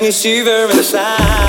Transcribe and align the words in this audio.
me 0.00 0.10
shiver 0.12 0.70
inside. 0.70 1.47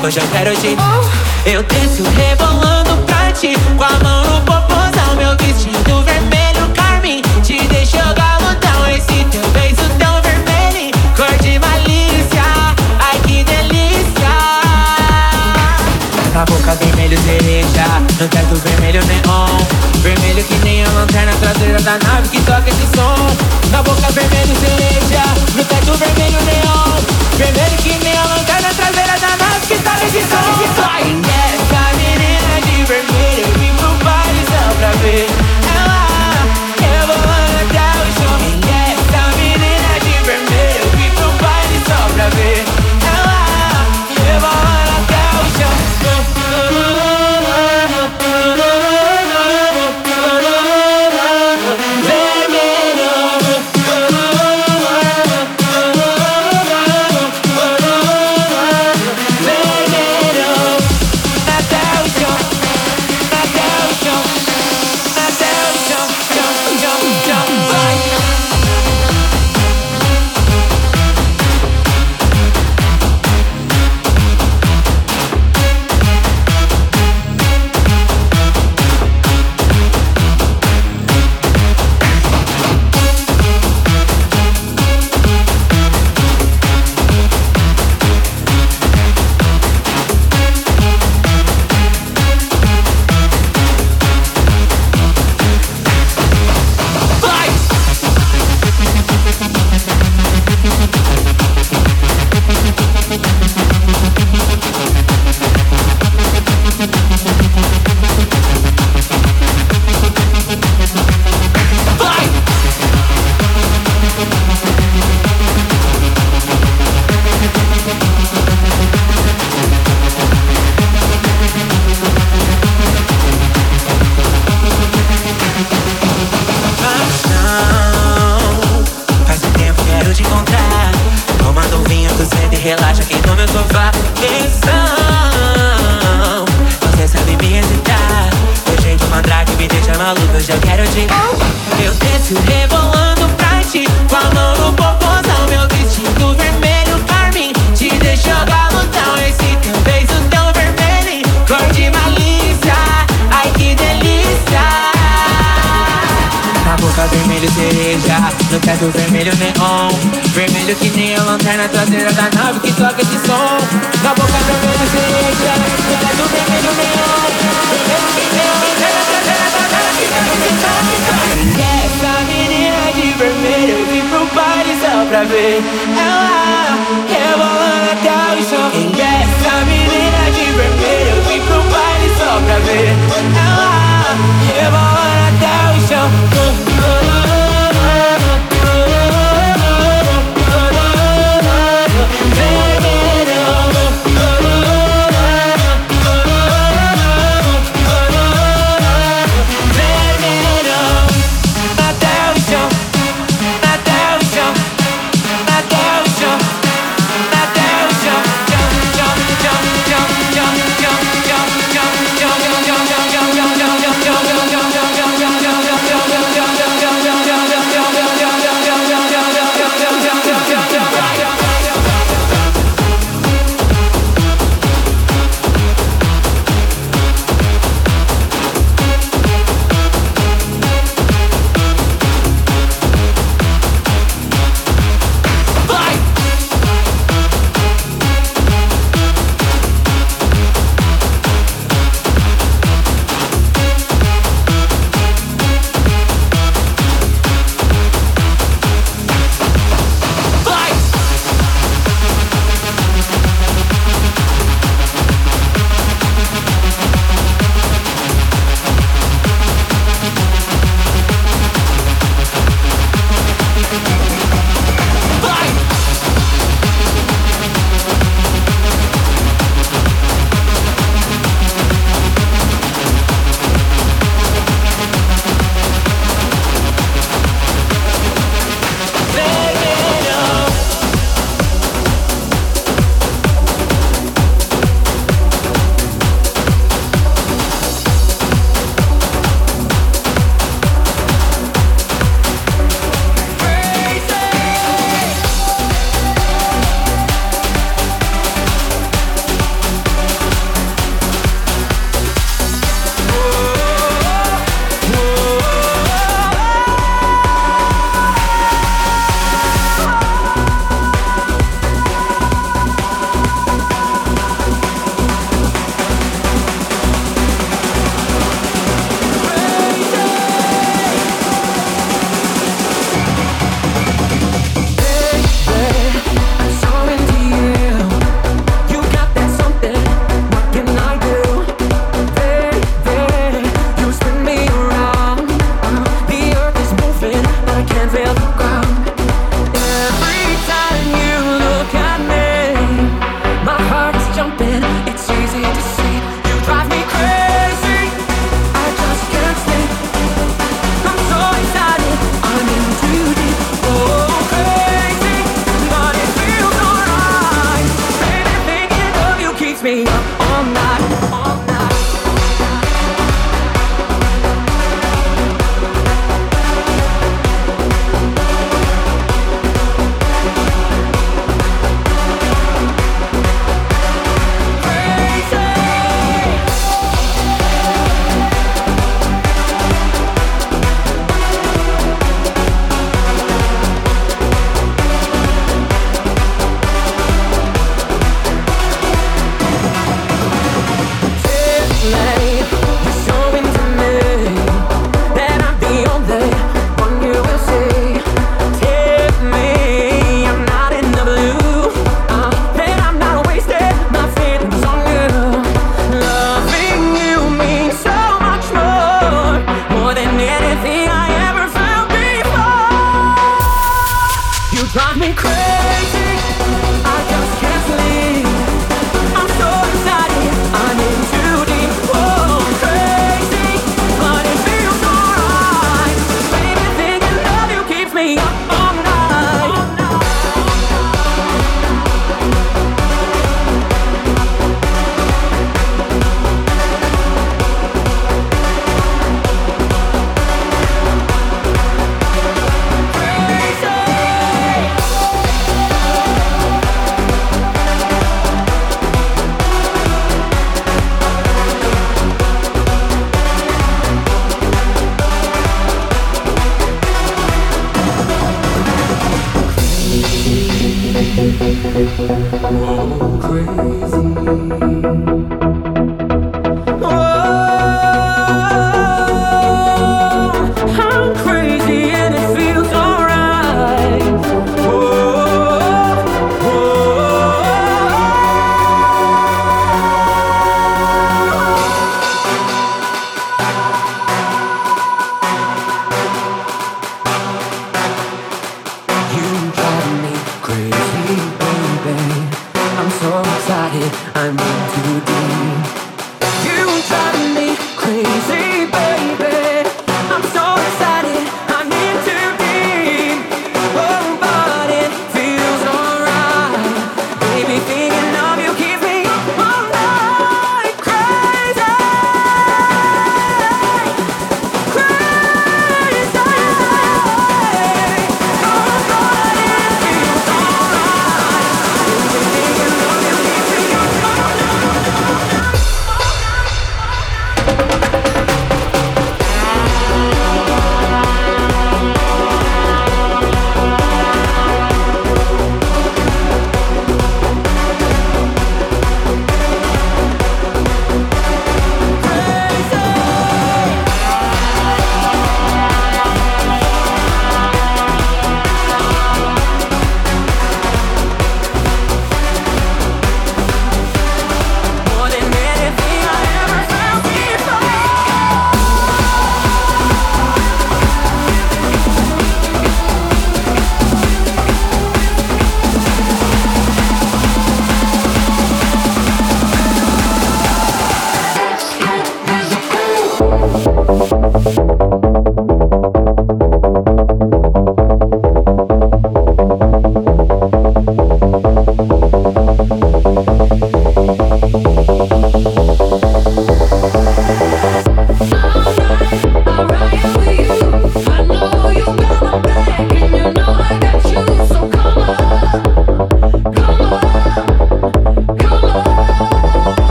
Deixa 0.00 0.06
maluco, 0.06 0.06
hoje 0.06 0.18
eu 1.46 1.64
quero 1.64 1.79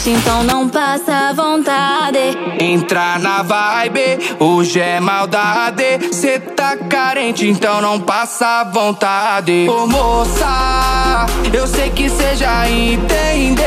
carente, 0.00 0.10
então 0.10 0.42
não 0.44 0.68
passa 0.68 1.32
vontade. 1.34 2.18
Entra 2.58 3.18
na 3.18 3.42
vibe, 3.42 4.36
hoje 4.38 4.80
é 4.80 4.98
maldade. 4.98 6.12
Cê 6.12 6.38
tá 6.38 6.76
carente, 6.76 7.46
então 7.46 7.80
não 7.80 8.00
passa 8.00 8.64
vontade. 8.64 9.68
Ô 9.68 9.86
moça, 9.86 11.26
eu 11.52 11.66
sei 11.66 11.90
que 11.90 12.08
cê 12.08 12.34
já 12.36 12.68
entendeu. 12.68 13.66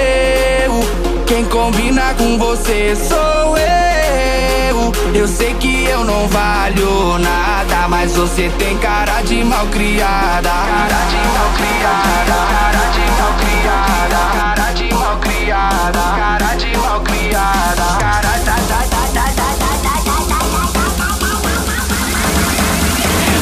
Quem 1.27 1.45
combina 1.45 2.13
com 2.17 2.37
você 2.37 2.95
sou 2.95 3.57
eu. 3.57 4.91
Eu 5.13 5.27
sei 5.27 5.53
que 5.55 5.85
eu 5.85 6.03
não 6.03 6.27
valho 6.27 7.19
nada, 7.19 7.87
mas 7.87 8.15
você 8.15 8.51
tem 8.57 8.77
cara 8.79 9.21
de 9.21 9.43
mal 9.43 9.65
criada. 9.67 10.49
Cara 10.49 11.05
de 11.09 11.15
mal 11.15 11.49
criada, 11.57 12.33
cara 12.49 12.89
de 12.91 13.21
mal 13.21 13.33
criada, 13.39 14.37
cara 14.37 14.62
criada, 15.91 15.99
cara 16.17 16.55
de 16.55 16.77
mal 16.77 17.01
criada, 17.01 17.97
cara 17.99 18.21
da 18.21 18.55
da 18.55 18.79
da 18.87 19.05
da 19.07 19.25
da 19.33 19.53
da 19.53 19.73
da 19.73 20.03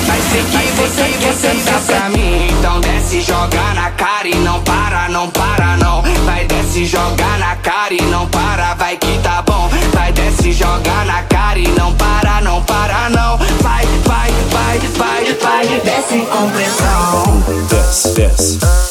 Mas 0.08 0.24
sei 0.32 0.44
que 0.44 0.72
você 0.72 1.18
quer 1.20 1.34
sentar 1.34 1.80
pra 1.82 2.10
mim 2.10 2.48
Então 2.50 2.82
desce, 2.82 3.22
joga 3.22 3.74
na 3.76 3.92
cara 3.92 4.28
e 4.28 4.36
não 4.36 4.60
para, 4.62 5.10
não 5.10 5.30
para 5.30 5.78
não 5.78 6.02
Vai 6.26 6.46
desce, 6.46 6.86
joga 6.86 7.38
na 7.38 7.56
cara 7.58 7.94
e 7.94 8.02
não 8.04 8.28
para, 8.28 8.74
vai 8.74 8.98
que 8.98 9.20
tá 9.20 9.44
bom 9.44 9.70
Vai 9.94 10.12
desce, 10.12 10.52
joga 10.52 11.06
na 11.06 11.22
cara 11.24 11.60
e 11.60 11.68
não 11.68 11.94
para, 11.94 12.42
não 12.42 12.64
para 12.64 13.10
não 13.10 13.38
Vai, 13.38 13.86
vai, 14.04 14.26
vai, 14.50 14.80
vai, 14.80 15.34
vai, 15.36 15.80
desce 15.82 16.26
com 16.26 16.50
pressão 16.50 17.44
Desce, 17.70 18.14
desce. 18.14 18.91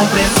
comprendo. 0.00 0.39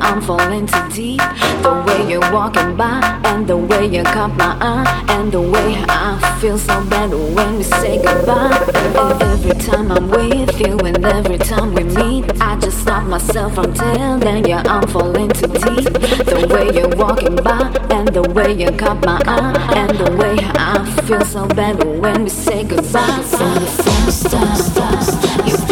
I'm 0.00 0.20
falling 0.20 0.66
too 0.66 0.88
deep. 0.90 1.20
The 1.62 1.84
way 1.86 2.10
you're 2.10 2.32
walking 2.32 2.76
by 2.76 3.00
and 3.24 3.46
the 3.46 3.56
way 3.56 3.86
you 3.86 4.02
caught 4.02 4.34
my 4.36 4.56
eye 4.60 5.04
and 5.08 5.32
the 5.32 5.40
way 5.40 5.74
I 5.88 6.38
feel 6.40 6.58
so 6.58 6.84
bad 6.84 7.10
when 7.10 7.56
we 7.56 7.62
say 7.64 8.02
goodbye. 8.02 8.56
And 8.74 9.22
every 9.22 9.54
time 9.60 9.90
I'm 9.92 10.08
with 10.08 10.60
you 10.60 10.78
and 10.78 11.04
every 11.04 11.38
time 11.38 11.74
we 11.74 11.84
meet, 11.84 12.24
I 12.40 12.58
just 12.58 12.78
stop 12.82 13.04
myself 13.04 13.54
from 13.54 13.72
telling 13.74 14.46
you 14.46 14.54
I'm 14.54 14.86
falling 14.88 15.30
too 15.30 15.48
deep. 15.48 15.92
The 16.32 16.46
way 16.50 16.66
you're 16.76 16.96
walking 16.96 17.36
by 17.36 17.72
and 17.90 18.08
the 18.08 18.22
way 18.22 18.52
you 18.52 18.70
caught 18.72 19.04
my 19.04 19.20
eye 19.26 19.74
and 19.76 19.98
the 19.98 20.10
way 20.16 20.36
I 20.40 21.02
feel 21.06 21.24
so 21.24 21.46
bad 21.48 21.82
when 21.84 22.24
we 22.24 22.30
say 22.30 22.64
goodbye. 22.64 23.22
For 23.22 23.38
the 23.60 23.70
first 23.84 24.30
time, 24.30 25.46
you 25.46 25.56
got 25.56 25.63